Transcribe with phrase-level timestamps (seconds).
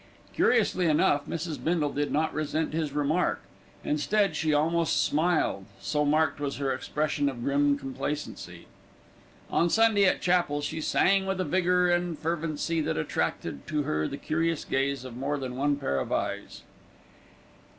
[0.33, 1.63] Curiously enough, Mrs.
[1.63, 3.39] Bindle did not resent his remark;
[3.83, 8.65] instead she almost smiled, so marked was her expression of grim complacency.
[9.51, 14.07] On Sunday at chapel, she sang with a vigour and fervency that attracted to her
[14.07, 16.63] the curious gaze of more than one pair of eyes.